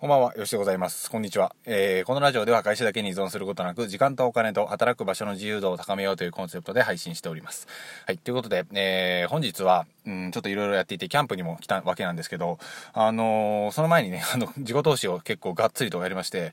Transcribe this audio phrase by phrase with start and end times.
[0.00, 1.10] こんばんは、よしでございます。
[1.10, 1.54] こんにちは。
[1.66, 7.68] えー、このラジオでは会社だけに依存することなく、時間とお金と働く場所の自由度を高めようというコンセプトで配信しております。
[8.06, 12.58] はい、ということで、えー、本日は、うん、ちょっといろいろやっていて、キャンプにも来たわけなんですけど、
[12.92, 16.52] あのー、その前にね、 あの、自己投資を結構がっつりとやりまして、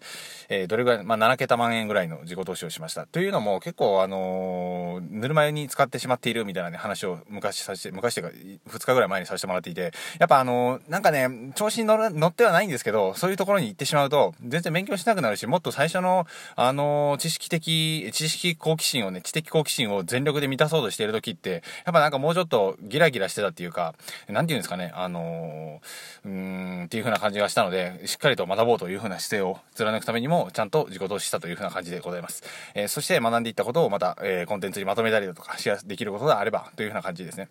[0.50, 3.08] えー、どれぐらい、まあ、7桁万円ぐらいの自己投資をしました。
[3.08, 23.96] というのも、結構、あのー、ぬるま湯に使ってしまっているみたいなね、話を昔させて、昔というか、2日ぐらい前にさせてもらっていて、やっぱあのなんかね、調子に乗乗ってはないんですけど、そういうところに行ってしまうと、全然勉強しなくなるし、もっと最初の、あの知識的、知識好奇心をね、知的好奇心を全力で満たそうとしている時って、やっぱなんかもうちょっとギラギラしてたっていうか、
[24.28, 32.44] なんて言うんですかね、あのー、うーん、っていう風な感じがしたので、しっかりと学ぼうという風な姿勢を貫くためにも、ちゃんと自己投資したという風な感じでございます。
[32.74, 37.50] えー、そして学んでいったことをまた、えー、コンテンツにまとめたりだとか、シェアできることがあれば、という風な感じですね。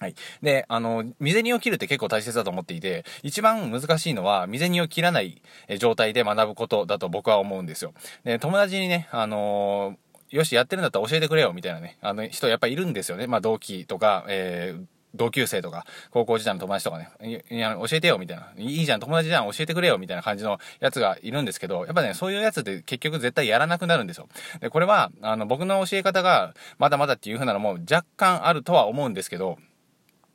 [0.00, 0.14] はい。
[0.42, 5.40] で、あの、未銭を切るって結構大切だと思っていて、一番難しいのは、未銭を切らない
[5.78, 7.94] 状態で学ぶことだと僕は思うんですよ。
[8.24, 9.96] で、友達にね、あの
[10.30, 13.28] よし、やってるんだったら教えてくれよ、みたいなね、あの人やっぱいるんですよね。
[13.28, 18.48] まあ、同期とか、えー、同級生とか、高校時代の友達とかね、教えてよ、みたいな。
[18.56, 24.28] いいじゃん、友達じゃん、教えてくれよ、みたいな感じのやつがいるんですけど、やっぱね、そういうやつって結局絶対やらなくなるんですよ。
[24.60, 29.58] で、これは、あの、僕の教え方が、まだまだっていう風なのも若干あるとは思うんですけど、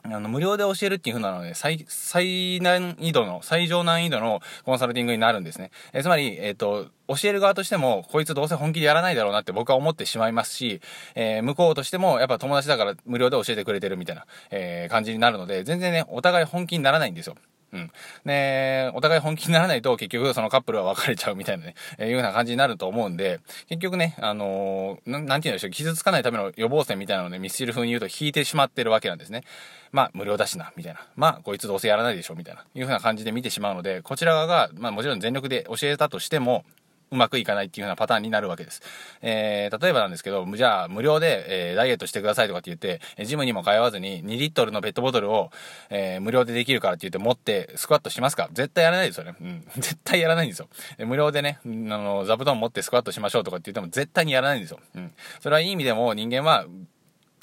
[0.03, 5.71] あの、無料で教えるっていう風なので、最、最難易度の、最上難易度のコンサルティングになるんですね。
[5.93, 10.79] えつまり、えっ、ー、と、教える側としても、こいつどうせ本気でやらないだろうなって僕は思ってしまいますし、
[11.15, 17.35] えー、向こうとしても、やっぱ友達だから無料で教えてくれてるみたいな、えー、感じになるので、全然ね、お互い本気にならないんですよ。
[17.71, 17.91] うん。
[18.25, 29.43] で、お互い本気にならないと結局そのカップルは別れちゃうみたいなね、えー、いうような感じになると思うんで、結局ね、あのー、ななんて言うんでしょう、傷つかないための予防線みたいなのをね、ミスチル風に言うと引いてしまってるわけなんですね。
[29.91, 30.99] まあ、無料だしな、みたいな。
[31.15, 32.65] まあ、こいつどうせやらないでしょ、みたいな。
[32.73, 36.63] いうふうな感じで見てしまうので、こちら側が、まあもちろん全力で教えたとしても、
[37.11, 38.81] うまくいかないっていう風なパターンになるわけです。
[39.21, 45.51] えー、例えばなんですけど、じゃあ無料で、えー、ダイエットしてくださいとかって言って、ジムにも通わずに2リットルのペットボトルを、
[45.89, 48.49] えー、無料でできるからって言って持ってスクワットしますか？
[48.53, 49.35] 絶対やらないですよね。
[49.39, 49.67] うん。
[49.77, 50.69] 絶対やらないんですよ。
[51.05, 54.79] 無料でね、あの、座布団持ってスクワットしましょうとかって言っても絶対にやらないんですよ。
[54.95, 55.11] うん。
[55.39, 56.65] それはいい意味でも人間は、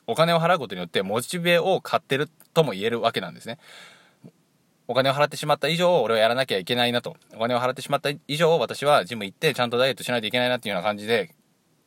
[0.09, 3.59] お金を払うことによってモチベを買ってるとも言えるわけなんですね。
[4.89, 7.17] お金を払ってしまった以上、俺はやらなきゃいけないなと。
[7.35, 11.35] お金を払ってしまった以上、私はジム行ってちゃんとダイエットしないといけないなっていうような感じで、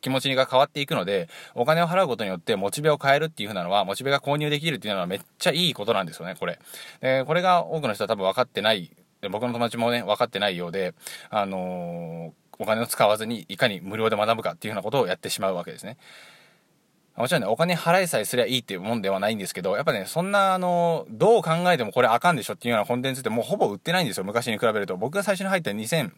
[0.00, 6.58] 気持ちが変わっていくので、お金を払うことによってモチベを変えるっていう風なのは、モチベが購入できるっていうのはめっちゃいいことなんですよね、これ。
[7.00, 8.90] で、これが多くの人は多分分かってない、
[9.30, 10.94] 僕の友達もね、分かってないようで、
[11.28, 15.96] あのー、お金を使わずにいかに無料で学ぶかっていうようなことをやってしまうわけですね。
[17.20, 24.96] もちろんね、お金払いさえすりゃいいっていうもんではないんですけど、やっぱね、そんな、あの、どう考えてもこれあかんでしょっていうようなコンテンツってもうほぼ売ってないんですよ、昔に比べると。
[24.96, 26.12] 僕が最初に入った2000、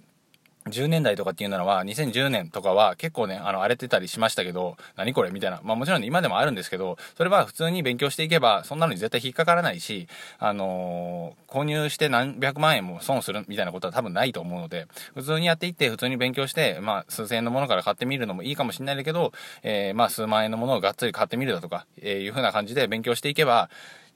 [0.68, 5.60] 10年代とかっていうのは、2010年とかは結構ね、あの、荒れてたりしましたけど、何これみたいな。
[5.64, 10.08] まあもちろん、今でもあるんですけど、それは普通に勉強していけば、そんなのに絶対引っかからないし、
[10.38, 23.68] あのー、購入して何百万円も損するみたいなことは多分ないと思うので、普通にやっていって、普通に勉強して、まあ数千円のものから買ってみるのもいいかもしれないけど、えー、まあ数万円のものをがっつり買ってみるだとか、えー、いう風な感じで勉強していけば、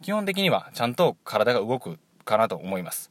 [0.02, 3.10] 基本的にはちゃんと体が動くかなと思います。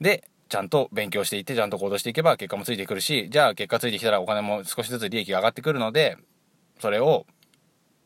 [0.00, 6.16] で、ちゃんと勉強していって、ちゃんと行動していけば結果もついてくるし、じゃあ結果ついてきたらお金も少しずつ利益が上がってくるので、
[6.78, 7.26] それを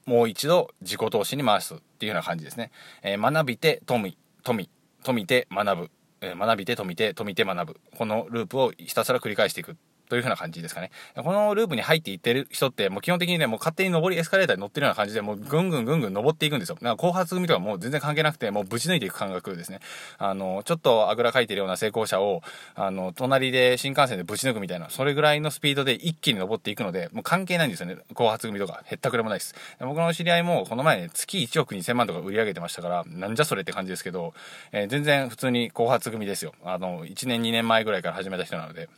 [0.07, 2.71] もう一度自己投資に回すっていうような感じですね。
[3.03, 4.71] えー、学びて富、富、
[5.05, 5.91] 富て学ぶ。
[6.23, 7.81] え、学びて富て富て学ぶ。
[7.97, 9.77] このループをひたすら繰り返していく
[10.11, 10.91] というふうな感じですかね。
[11.17, 16.79] このループに入っていってる人って、もう基本的にね、もう勝手に上りエスカレーターに乗ってるような感じで、もうぐんぐんぐんぐん登っていくんですよ。
[16.83, 19.81] なんか後発組とかもう全然関係なくて、もうぶち抜いていく感覚ですね。
[20.19, 22.43] あの、ちょっとあぐらかいてるような成功者を、
[22.75, 27.97] あの、隣で新幹線でぶち抜くみたいな、それぐらいのスピードで一気に登っていくので、もう関係ないんですよね。
[28.15, 29.55] 後発組とか、へったくれもないです。
[29.79, 34.35] 僕の知り合いも、この前ね、月1億2000万とか売り上げてましたから、なんじゃそれって感じですけど、
[34.73, 36.55] えー、全然普通に後発組ですよ。
[36.65, 38.89] あの、1年2年前ぐらいから始めた人なので。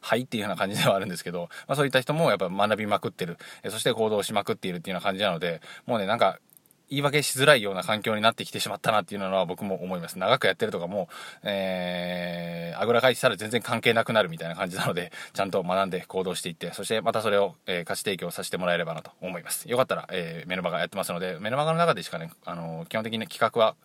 [0.00, 3.38] はいっていうような感じではあるんですけど、 まあ、そういった人もやっぱ学びまくってる、
[3.68, 6.38] そして行動しまくっているっていうような感じなので、もうね、なんか、
[6.90, 10.18] 言い訳しづらいような環境になってきてしまったなっていうのは僕も思います。
[10.18, 11.08] 長くやってるとかも、
[11.44, 19.70] えー、あぐらかいてたら全然関係なくなるみたいな感じなので、 ちゃんと学んで行動していって、そしてまたそれを、えー、価値提供させてもらえればなと思います。
[19.70, 23.76] よかったら、えー、メルマガやってますので、メルマガの中でしかね、あのー、基本的に企画は、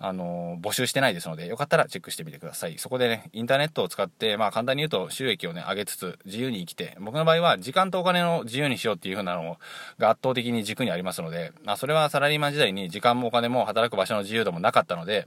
[0.00, 2.78] あの募集してないですので、よかったらチェックしてみてください。
[2.78, 9.58] そこでね、インターネットを使って、まあ簡単に言うと収益をね、上げつつ、自由に生きて、僕の場合は時間とお金を自由にしようっていう風なの
[9.98, 15.26] が圧倒的に軸にありますので、まあそれはサラリーマン時代に時間もお金も働く場所の自由度もなかったので、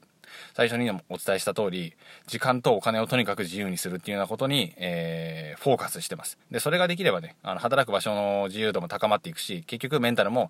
[0.54, 1.94] 最初にお伝えした通り、
[2.28, 6.38] 時間とお金をとにかく自由にするっていうようなことに、えー、フォーカスしてます。
[6.50, 10.50] で、それができればね、あの、働く場所の自由度も高まっていくし、結局メンタルも、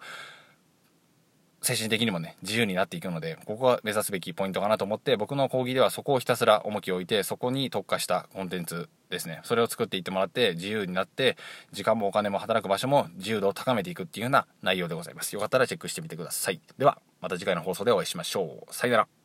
[1.61, 9.41] 精神的にもね、自由になっていくので、ここが目指すべきポイントかなと思って、僕の講義ではそこをひたすら重きを置いて、そこに特化したコンテンツですね。
[9.43, 11.37] それを作っていってもらって、自由になって、
[11.71, 15.33] 時間もお金も働く場所も自由度を高めていくっていうような内容でございます。
[15.33, 16.59] よかったらチェックしてみてください。
[16.79, 18.73] では、また次回の放送でお会いしましょう。
[18.73, 19.20] さよなら。